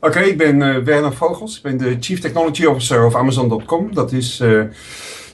[0.00, 1.56] Oké, ik ben uh, Werner Vogels.
[1.56, 3.94] Ik ben de Chief Technology Officer of Amazon.com.
[3.94, 4.62] Dat is uh,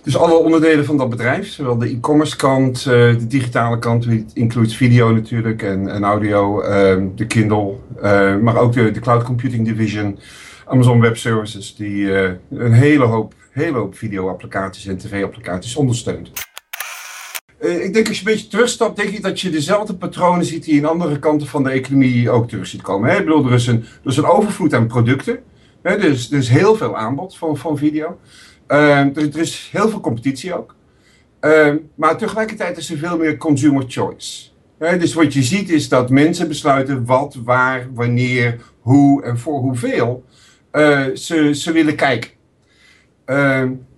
[0.03, 1.49] dus alle onderdelen van dat bedrijf.
[1.49, 7.07] Zowel de e-commerce kant, uh, de digitale kant, includes video natuurlijk en, en audio, ehm,
[7.15, 7.75] de Kindle,
[8.43, 10.19] maar ook de, de Cloud Computing Division,
[10.67, 12.13] Amazon Web Services, die
[12.51, 16.31] een hele hoop, hele hoop video-applicaties en tv-applicaties ondersteunt.
[17.65, 20.65] Uh, ik denk als je een beetje terugstapt, denk ik dat je dezelfde patronen ziet
[20.65, 23.11] die in andere kanten van de economie ook terug ziet komen.
[23.11, 25.39] Ik bedoel, er is, een, er overvloed aan producten.
[26.31, 28.19] Dus heel veel aanbod van, video.
[28.69, 30.75] Uh, er, is heel veel competitie ook.
[31.41, 34.49] Uh, maar tegelijkertijd is er veel meer consumer choice.
[34.79, 40.25] Dus wat je ziet is dat mensen besluiten wat, waar, wanneer, hoe en voor hoeveel
[41.15, 42.31] ze, ze willen kijken.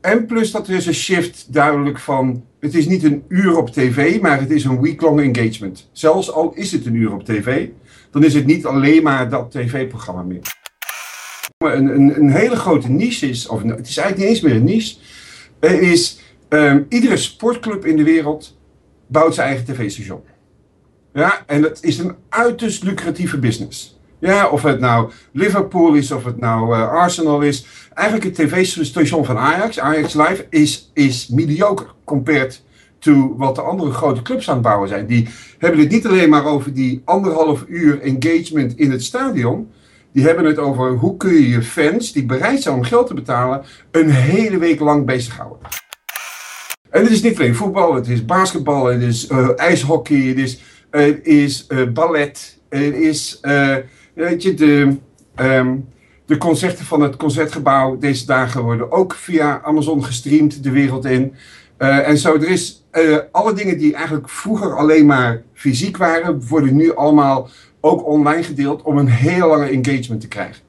[0.07, 3.71] En plus dat er is een shift duidelijk van het is niet een uur op
[3.71, 5.89] tv, maar het is een week-long engagement.
[5.93, 7.69] Zelfs al is het een uur op tv,
[8.11, 10.41] dan is het niet alleen maar dat tv-programma meer.
[11.59, 14.65] Een, een, een, hele grote niche is, of het is eigenlijk niet eens meer een
[14.65, 14.97] niche,
[15.81, 18.59] is um, iedere sportclub in de wereld
[19.07, 20.21] bouwt zijn eigen tv-station.
[21.13, 23.96] Ja, en dat is een uiterst lucratieve business.
[24.19, 27.67] Ja, of het nou Liverpool is, of het nou uh, Arsenal is.
[27.95, 32.63] Eigenlijk het tv-station van Ajax, Ajax Live, is, is mediocre compared
[32.99, 35.07] to wat de andere grote clubs aan het bouwen zijn.
[35.07, 35.29] Die
[35.59, 39.71] hebben het niet alleen maar over die anderhalf uur engagement in het stadion.
[40.13, 43.15] Die hebben het over hoe kun je je fans, die bereid zijn om geld te
[43.15, 45.59] betalen, een hele week lang bezighouden.
[46.91, 50.61] En het is niet alleen voetbal, het is basketbal, het is uh, ijshockey, het is,
[51.23, 53.41] is uh, ballet, het is,
[54.25, 54.97] weet je, de,
[55.41, 55.89] um,
[56.27, 61.35] de concerten van het Concertgebouw deze dagen worden ook via Amazon gestreamd de wereld in.
[61.79, 66.47] Uh, en zo, er is uh, alle dingen die eigenlijk vroeger alleen maar fysiek waren,
[66.49, 67.49] worden nu allemaal
[67.81, 70.63] ook online gedeeld om een heel lange engagement te krijgen.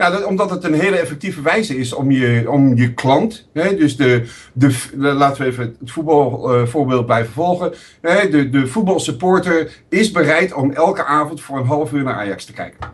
[0.00, 3.76] Ja, dat, omdat het een hele effectieve wijze is om je, om je klant, hè,
[3.76, 7.72] dus de, de, laten we even het voetbalvoorbeeld uh, blijven volgen.
[8.00, 12.44] Hè, de, de voetbalsupporter is bereid om elke avond voor een half uur naar Ajax
[12.44, 12.92] te kijken.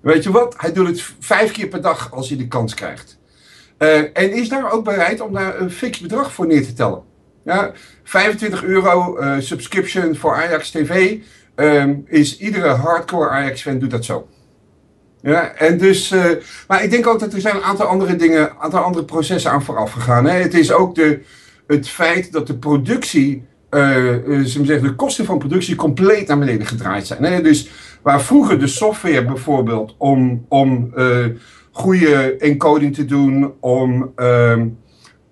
[0.00, 0.54] Weet je wat?
[0.56, 3.18] Hij doet het vijf keer per dag als hij de kans krijgt.
[3.78, 7.02] Uh, en is daar ook bereid om daar een fix bedrag voor neer te tellen.
[7.44, 7.72] Ja,
[8.04, 11.16] 25 euro uh, subscription voor Ajax TV
[11.56, 14.28] um, is iedere hardcore Ajax-fan doet dat zo.
[15.28, 16.24] Ja, en dus, uh,
[16.68, 19.50] maar ik denk ook dat er zijn een aantal andere dingen, een aantal andere processen
[19.50, 20.24] aan vooraf gegaan.
[20.24, 20.32] Hè.
[20.32, 21.20] Het is ook de,
[21.66, 27.06] het feit dat de productie, uh, zeggen, de kosten van productie compleet naar beneden gedraaid
[27.06, 27.42] zijn.
[27.42, 27.70] Dus
[28.02, 31.26] waar vroeger de software bijvoorbeeld om, om uh,
[31.72, 34.62] goede encoding te doen, om, uh,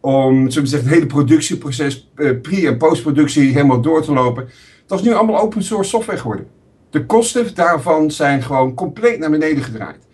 [0.01, 4.49] om zeggen, het hele productieproces, pre- en postproductie helemaal door te lopen.
[4.87, 6.56] Dat is nu allemaal open source software geworden.
[6.97, 10.07] De kosten daarvan zijn gewoon compleet naar beneden gedraaid.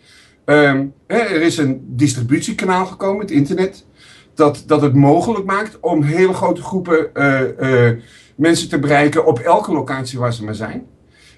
[0.45, 3.87] Um, hè, er is een distributiekanaal gekomen, het internet,
[4.35, 7.91] dat, dat het mogelijk maakt om hele grote groepen uh,
[8.37, 10.87] mensen te bereiken op elke locatie waar ze maar zijn.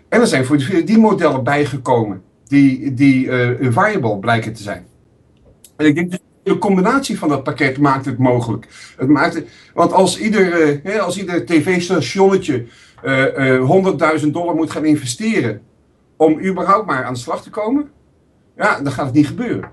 [0.09, 4.87] En er zijn voor die modellen bijgekomen die, die uh, variable blijken te zijn.
[5.77, 8.67] En ik denk dat de combinatie van dat pakket maakt het mogelijk.
[8.97, 12.67] Het maakt het, want als ieder, uh, als ieder tv-stationnetje
[13.05, 15.63] uh, 100.000 dollar moet gaan investeren
[16.17, 17.91] om überhaupt maar aan de slag te komen,
[18.57, 19.71] ja, dan gaat het niet gebeuren.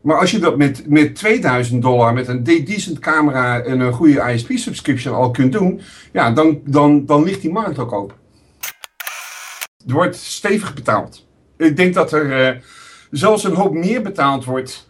[0.00, 4.32] Maar als je dat met, met 2000 dollar, met een decent camera en een goede
[4.32, 5.80] ISP-subscription al kunt doen,
[6.12, 8.16] ja, dan, dan, dan ligt die markt ook open.
[9.86, 11.26] Er wordt stevig betaald.
[11.56, 12.62] Ik denk dat er
[13.10, 14.88] zelfs een hoop meer betaald wordt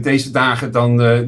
[0.00, 1.18] deze dagen dan, uh,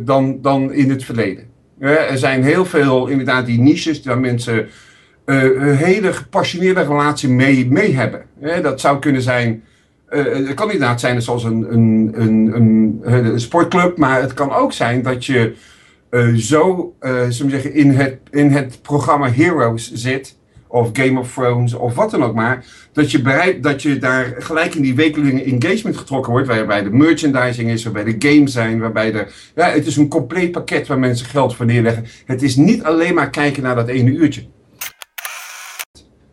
[0.00, 1.44] dan, dan in het verleden.
[1.78, 4.66] er zijn heel veel inderdaad die niches waar mensen
[5.24, 8.22] een hele gepassioneerde relatie mee, mee hebben.
[8.62, 9.62] dat zou kunnen zijn,
[10.08, 15.02] het kan inderdaad zijn zoals een, een, een, een, sportclub, maar het kan ook zijn
[15.02, 15.54] dat je
[16.36, 16.94] zo
[17.28, 20.36] zeggen, in, het, in het programma Heroes zit
[20.72, 24.34] of Game of Thrones of wat dan ook maar, dat je, bereid, dat je daar
[24.38, 28.80] gelijk in die wekelijke engagement getrokken wordt, waarbij de merchandising is, waarbij de games zijn,
[28.80, 32.06] waarbij de, ja, het is een compleet pakket waar mensen geld voor neerleggen.
[32.26, 34.46] Het is niet alleen maar kijken naar dat ene uurtje.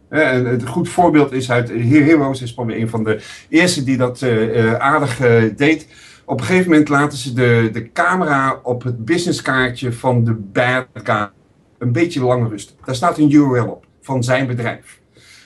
[0.10, 4.22] En een goed voorbeeld is uit Heroes, is probably een van de eerste die dat
[4.22, 5.88] uh, aardig uh, deed.
[6.26, 10.88] Op een gegeven moment laten ze de, de camera op het businesskaartje van de bad
[10.94, 11.30] guy
[11.78, 12.76] een beetje lang rusten.
[12.86, 15.00] Daar staat een URL op van zijn bedrijf.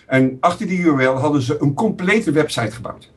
[0.08, 3.12] En achter die URL hadden ze een complete website gebouwd.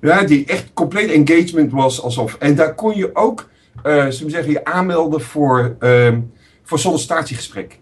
[0.00, 2.36] Ja, die echt compleet engagement was alsof.
[2.38, 3.48] En daar kon je ook,
[3.84, 6.16] uh, ze zeggen, je aanmelden voor, uh,
[6.62, 7.78] voor sollicitatiegesprek.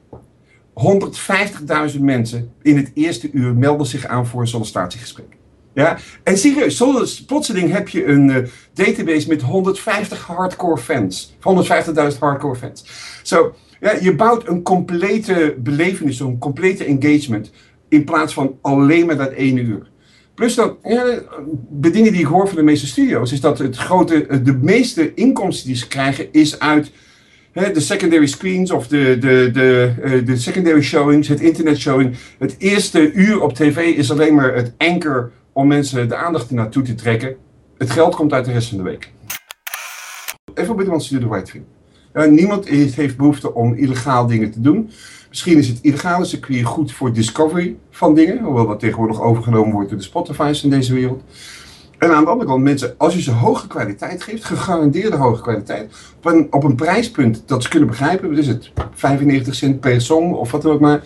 [1.95, 5.37] 150.000 mensen in het eerste uur melden zich aan voor een sollicitatiegesprek.
[5.75, 8.37] Ja, en serieus, plotseling heb je een uh,
[8.75, 11.35] database met 150 hardcore fans.
[12.13, 12.85] 150.000 hardcore fans.
[13.23, 13.55] Zo,
[13.93, 17.51] je bouwt een complete belevenis, een complete engagement.
[17.89, 19.93] In plaats van alleen maar dat ene uur.
[20.35, 21.05] Plus dat, ja,
[21.71, 25.67] de die ik hoor van de meeste studio's, is dat het grote, de meeste inkomsten
[25.67, 26.91] die ze krijgen, is uit
[27.53, 32.17] hè, de secondary screens of de, de, de, uh, de secondary showings, het internet showing.
[32.39, 36.83] Het eerste uur op tv is alleen maar het anker om mensen de aandacht naartoe
[36.83, 37.37] te trekken.
[37.79, 39.13] Het geld komt uit de rest van de week.
[40.55, 41.65] Even bij de right thing.
[41.65, 41.84] Uh,
[42.15, 44.91] niemand heeft behoefte om illegaal dingen te doen.
[45.29, 49.89] Misschien is het illegale circuit goed voor discovery van dingen, hoewel dat tegenwoordig overgenomen wordt
[49.89, 51.23] door de Spotify's in deze wereld.
[51.99, 55.95] En aan de andere kant, mensen, als je ze hoge kwaliteit geeft, gegarandeerde hoge kwaliteit,
[56.17, 60.01] op een, op een prijspunt dat ze kunnen begrijpen, wat is het, 95 cent per
[60.01, 61.03] song of wat dan ook maar.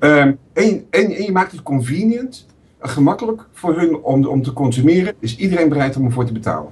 [0.00, 2.46] Um, en, en, je maakt het convenient,
[2.80, 6.70] gemakkelijk voor hun om, om te consumeren, is iedereen bereid om ervoor te betalen.